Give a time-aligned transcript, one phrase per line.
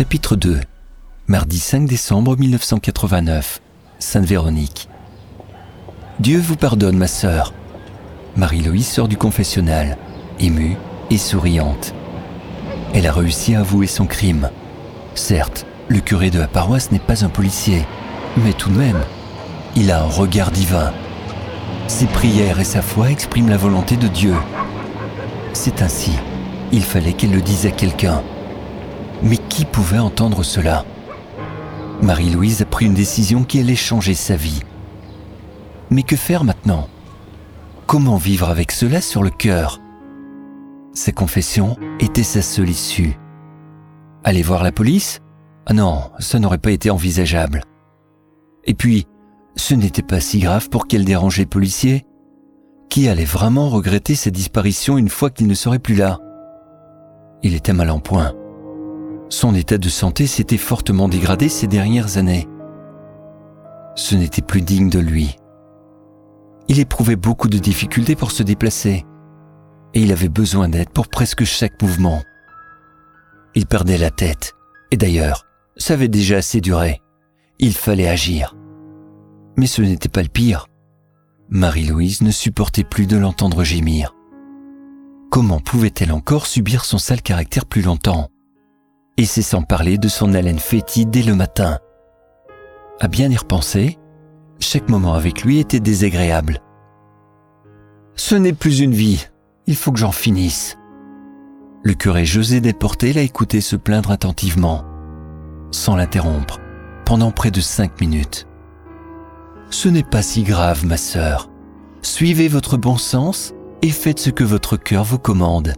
[0.00, 0.60] Chapitre 2
[1.26, 3.60] Mardi 5 décembre 1989
[3.98, 4.88] Sainte-Véronique
[6.20, 7.52] Dieu vous pardonne, ma sœur.
[8.34, 9.98] Marie-Louise sort du confessionnal,
[10.38, 10.78] émue
[11.10, 11.92] et souriante.
[12.94, 14.48] Elle a réussi à avouer son crime.
[15.14, 17.84] Certes, le curé de la paroisse n'est pas un policier,
[18.38, 19.04] mais tout de même,
[19.76, 20.94] il a un regard divin.
[21.88, 24.34] Ses prières et sa foi expriment la volonté de Dieu.
[25.52, 26.12] C'est ainsi.
[26.72, 28.22] Il fallait qu'elle le dise à quelqu'un.
[29.22, 30.84] Mais qui pouvait entendre cela?
[32.02, 34.62] Marie-Louise a pris une décision qui allait changer sa vie.
[35.90, 36.88] Mais que faire maintenant?
[37.86, 39.80] Comment vivre avec cela sur le cœur?
[40.94, 43.18] Sa confession était sa seule issue.
[44.24, 45.20] Aller voir la police?
[45.66, 47.62] Ah non, ça n'aurait pas été envisageable.
[48.64, 49.06] Et puis,
[49.56, 52.06] ce n'était pas si grave pour qu'elle dérange les policiers.
[52.88, 56.18] Qui allait vraiment regretter sa disparition une fois qu'il ne serait plus là?
[57.42, 58.32] Il était mal en point.
[59.30, 62.48] Son état de santé s'était fortement dégradé ces dernières années.
[63.94, 65.36] Ce n'était plus digne de lui.
[66.66, 69.04] Il éprouvait beaucoup de difficultés pour se déplacer
[69.94, 72.22] et il avait besoin d'aide pour presque chaque mouvement.
[73.54, 74.54] Il perdait la tête
[74.90, 77.00] et d'ailleurs, ça avait déjà assez duré.
[77.60, 78.56] Il fallait agir.
[79.56, 80.66] Mais ce n'était pas le pire.
[81.50, 84.14] Marie-Louise ne supportait plus de l'entendre gémir.
[85.30, 88.28] Comment pouvait-elle encore subir son sale caractère plus longtemps?
[89.16, 91.78] Et c'est sans parler de son haleine fétide dès le matin.
[93.00, 93.98] À bien y repenser,
[94.58, 96.60] chaque moment avec lui était désagréable.
[98.14, 99.26] Ce n'est plus une vie,
[99.66, 100.76] il faut que j'en finisse.
[101.82, 104.84] Le curé José Desporté l'a écouté se plaindre attentivement,
[105.70, 106.60] sans l'interrompre,
[107.06, 108.46] pendant près de cinq minutes.
[109.70, 111.48] Ce n'est pas si grave, ma sœur.
[112.02, 115.74] Suivez votre bon sens et faites ce que votre cœur vous commande.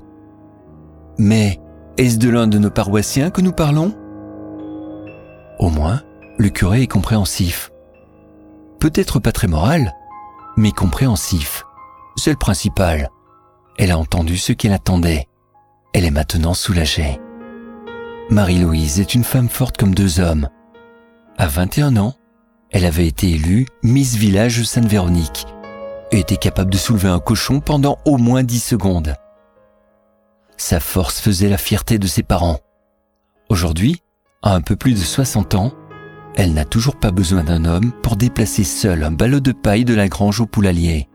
[1.18, 1.60] Mais
[1.98, 3.94] est-ce de l'un de nos paroissiens que nous parlons?
[5.58, 6.02] Au moins,
[6.38, 7.70] le curé est compréhensif.
[8.80, 9.92] Peut-être pas très moral,
[10.56, 11.64] mais compréhensif.
[12.16, 13.10] C'est le principal.
[13.78, 15.26] Elle a entendu ce qu'elle attendait.
[15.92, 17.20] Elle est maintenant soulagée.
[18.30, 20.48] Marie-Louise est une femme forte comme deux hommes.
[21.36, 22.14] À 21 ans,
[22.70, 25.46] elle avait été élue Miss Village Sainte-Véronique
[26.10, 29.14] et était capable de soulever un cochon pendant au moins 10 secondes.
[30.62, 32.60] Sa force faisait la fierté de ses parents.
[33.48, 34.00] Aujourd'hui,
[34.42, 35.72] à un peu plus de 60 ans,
[36.36, 39.92] elle n'a toujours pas besoin d'un homme pour déplacer seule un ballot de paille de
[39.92, 41.08] la grange au poulalier.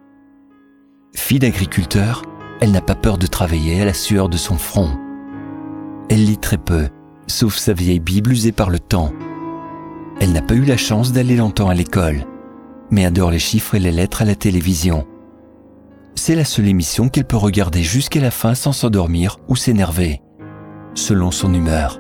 [1.16, 2.24] Fille d'agriculteur,
[2.60, 5.00] elle n'a pas peur de travailler à la sueur de son front.
[6.10, 6.90] Elle lit très peu,
[7.28, 9.14] sauf sa vieille Bible usée par le temps
[10.20, 12.26] elle n'a pas eu la chance d'aller longtemps à l'école,
[12.90, 15.06] mais adore les chiffres et les lettres à la télévision.
[16.18, 20.20] C'est la seule émission qu'elle peut regarder jusqu'à la fin sans s'endormir ou s'énerver,
[20.96, 22.00] selon son humeur.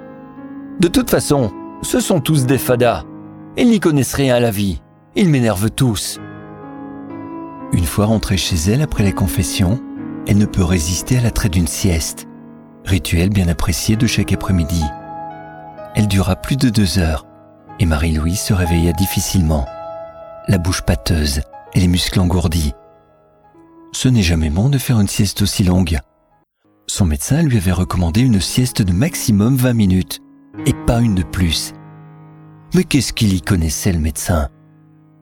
[0.79, 1.51] De toute façon,
[1.83, 3.03] ce sont tous des fadas.
[3.57, 4.81] Ils n'y connaissent rien à la vie.
[5.15, 6.19] Ils m'énervent tous.
[7.71, 9.79] Une fois rentrée chez elle après la confession,
[10.27, 12.27] elle ne peut résister à l'attrait d'une sieste,
[12.85, 14.83] rituel bien apprécié de chaque après-midi.
[15.93, 17.27] Elle dura plus de deux heures
[17.79, 19.67] et Marie-Louise se réveilla difficilement,
[20.47, 21.41] la bouche pâteuse
[21.75, 22.73] et les muscles engourdis.
[23.91, 25.99] Ce n'est jamais bon de faire une sieste aussi longue.
[26.87, 30.19] Son médecin lui avait recommandé une sieste de maximum 20 minutes,
[30.65, 31.73] et pas une de plus.
[32.73, 34.49] Mais qu'est-ce qu'il y connaissait le médecin?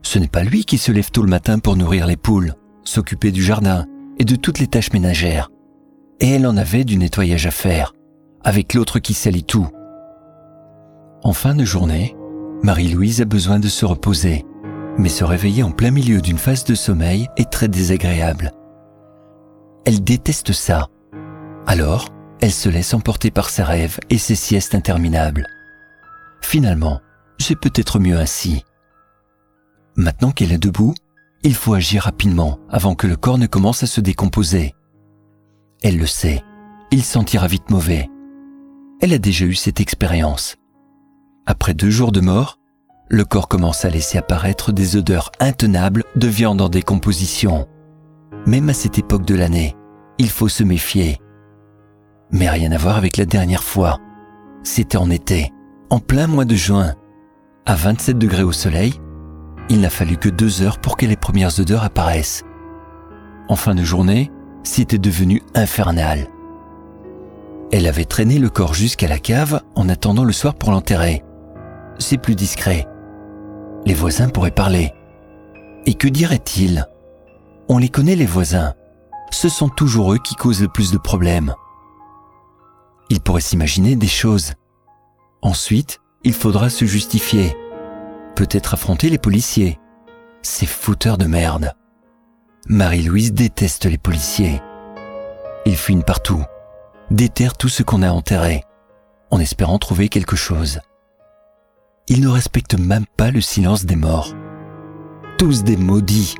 [0.02, 2.54] Ce n'est pas lui qui se lève tôt le matin pour nourrir les poules,
[2.84, 3.86] s'occuper du jardin
[4.20, 5.50] et de toutes les tâches ménagères.
[6.20, 7.94] Et elle en avait du nettoyage à faire,
[8.44, 9.68] avec l'autre qui salit tout.
[11.24, 12.16] En fin de journée,
[12.62, 14.46] Marie-Louise a besoin de se reposer,
[14.98, 18.52] mais se réveiller en plein milieu d'une phase de sommeil est très désagréable.
[19.86, 20.88] Elle déteste ça.
[21.68, 22.10] Alors,
[22.42, 25.48] elle se laisse emporter par ses rêves et ses siestes interminables.
[26.42, 27.02] Finalement,
[27.40, 28.64] c'est peut-être mieux ainsi.
[29.96, 30.94] Maintenant qu'elle est debout,
[31.44, 34.74] il faut agir rapidement avant que le corps ne commence à se décomposer.
[35.84, 36.44] Elle le sait,
[36.92, 38.10] il sentira vite mauvais.
[39.02, 40.56] Elle a déjà eu cette expérience.
[41.46, 42.60] Après deux jours de mort,
[43.10, 47.68] le corps commence à laisser apparaître des odeurs intenables de viande en décomposition.
[48.46, 49.76] Même à cette époque de l'année,
[50.18, 51.20] il faut se méfier.
[52.32, 54.00] Mais rien à voir avec la dernière fois.
[54.64, 55.52] C'était en été,
[55.90, 56.96] en plein mois de juin.
[57.66, 58.94] À 27 degrés au soleil,
[59.70, 62.44] il n'a fallu que deux heures pour que les premières odeurs apparaissent.
[63.50, 64.32] En fin de journée,
[64.64, 66.28] c'était devenu infernal.
[67.72, 71.24] Elle avait traîné le corps jusqu'à la cave en attendant le soir pour l'enterrer
[72.00, 72.86] c'est plus discret.
[73.86, 74.94] Les voisins pourraient parler.
[75.86, 76.88] Et que diraient-ils?
[77.70, 78.74] On les connaît les voisins.
[79.32, 81.54] Ce sont toujours eux qui causent le plus de problèmes.
[83.10, 84.54] Ils pourraient s'imaginer des choses.
[85.42, 87.56] Ensuite, il faudra se justifier.
[88.36, 89.80] Peut-être affronter les policiers.
[90.42, 91.74] Ces fouteurs de merde.
[92.68, 94.62] Marie-Louise déteste les policiers.
[95.68, 96.44] Ils fuient partout,
[97.12, 98.64] déterrent tout ce qu'on a enterré,
[99.30, 100.80] en espérant trouver quelque chose.
[102.08, 104.36] Ils ne respectent même pas le silence des morts.
[105.40, 106.36] Tous des maudits.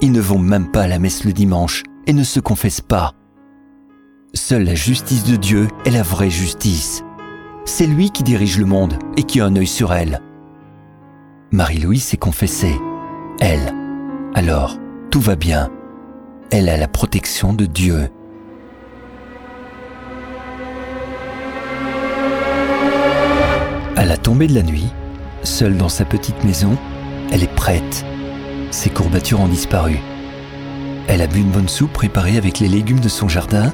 [0.00, 3.12] Ils ne vont même pas à la messe le dimanche et ne se confessent pas.
[4.32, 7.04] Seule la justice de Dieu est la vraie justice.
[7.66, 10.22] C'est lui qui dirige le monde et qui a un œil sur elle.
[11.50, 12.76] Marie-Louise s'est confessée.
[13.40, 13.74] Elle.
[14.34, 14.78] Alors,
[15.10, 15.70] tout va bien.
[16.50, 18.08] Elle a la protection de Dieu.
[23.96, 24.92] À la tombée de la nuit,
[25.42, 26.76] seule dans sa petite maison,
[27.32, 28.04] elle est prête.
[28.70, 30.00] Ses courbatures ont disparu.
[31.08, 33.72] Elle a bu une bonne soupe préparée avec les légumes de son jardin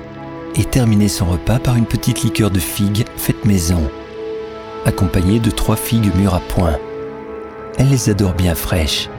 [0.55, 3.91] et terminé son repas par une petite liqueur de figues faite maison,
[4.87, 6.79] accompagnée de trois figues mûres à point.
[7.77, 9.11] Elle les adore bien fraîches.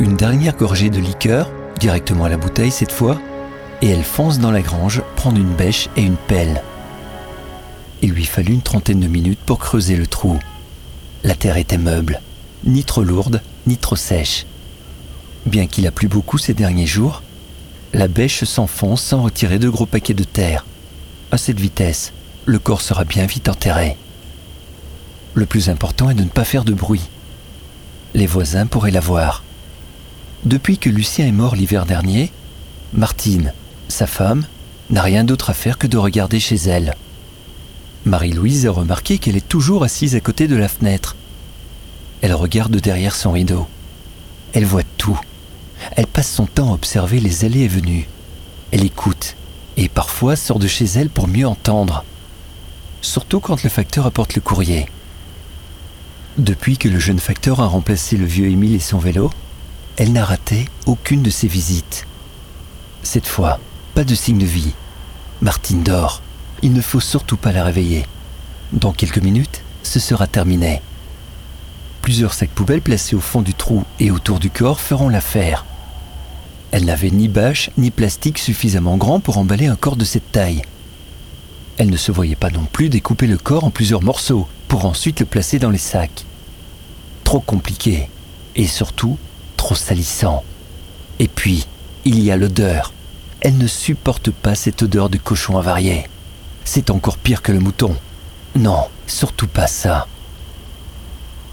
[0.00, 1.48] Une dernière gorgée de liqueur,
[1.78, 3.20] directement à la bouteille cette fois,
[3.82, 6.60] et elle fonce dans la grange prendre une bêche et une pelle.
[8.02, 10.38] Il lui fallut une trentaine de minutes pour creuser le trou.
[11.24, 12.20] La terre était meuble,
[12.64, 14.46] ni trop lourde, ni trop sèche.
[15.46, 17.22] Bien qu'il a plu beaucoup ces derniers jours,
[17.92, 20.64] la bêche s'enfonce sans retirer de gros paquets de terre.
[21.32, 22.12] À cette vitesse,
[22.46, 23.96] le corps sera bien vite enterré.
[25.34, 27.08] Le plus important est de ne pas faire de bruit.
[28.14, 29.42] Les voisins pourraient la voir.
[30.44, 32.30] Depuis que Lucien est mort l'hiver dernier,
[32.92, 33.52] Martine,
[33.88, 34.46] sa femme,
[34.90, 36.94] n'a rien d'autre à faire que de regarder chez elle.
[38.04, 41.16] Marie-Louise a remarqué qu'elle est toujours assise à côté de la fenêtre.
[42.20, 43.66] Elle regarde derrière son rideau.
[44.52, 45.18] Elle voit tout.
[45.96, 48.08] Elle passe son temps à observer les allées et venues.
[48.70, 49.36] Elle écoute
[49.76, 52.04] et parfois sort de chez elle pour mieux entendre.
[53.00, 54.88] Surtout quand le facteur apporte le courrier.
[56.36, 59.30] Depuis que le jeune facteur a remplacé le vieux Émile et son vélo,
[59.96, 62.06] elle n'a raté aucune de ses visites.
[63.02, 63.60] Cette fois,
[63.94, 64.74] pas de signe de vie.
[65.40, 66.22] Martine dort.
[66.62, 68.06] Il ne faut surtout pas la réveiller.
[68.72, 70.82] Dans quelques minutes, ce sera terminé.
[72.02, 75.64] Plusieurs sacs poubelles placés au fond du trou et autour du corps feront l'affaire.
[76.70, 80.62] Elle n'avait ni bâche ni plastique suffisamment grand pour emballer un corps de cette taille.
[81.76, 85.20] Elle ne se voyait pas non plus découper le corps en plusieurs morceaux pour ensuite
[85.20, 86.24] le placer dans les sacs.
[87.24, 88.08] Trop compliqué
[88.56, 89.16] et surtout
[89.56, 90.42] trop salissant.
[91.20, 91.66] Et puis,
[92.04, 92.92] il y a l'odeur.
[93.40, 96.06] Elle ne supporte pas cette odeur de cochon avarié.
[96.70, 97.96] C'est encore pire que le mouton.
[98.54, 100.06] Non, surtout pas ça.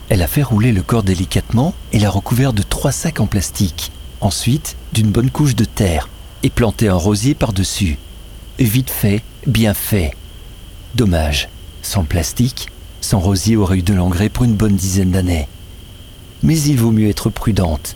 [0.10, 3.94] Elle a fait rouler le corps délicatement et l'a recouvert de trois sacs en plastique
[4.20, 6.10] ensuite d'une bonne couche de terre
[6.44, 7.98] et planter un rosier par-dessus.
[8.60, 10.12] Vite fait, bien fait.
[10.96, 11.48] Dommage,
[11.82, 12.68] sans plastique,
[13.00, 15.48] sans rosier aurait eu de l'engrais pour une bonne dizaine d'années.
[16.44, 17.96] Mais il vaut mieux être prudente.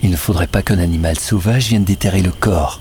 [0.00, 2.80] Il ne faudrait pas qu'un animal sauvage vienne déterrer le corps.